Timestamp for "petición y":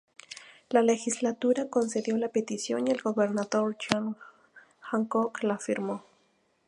2.29-2.89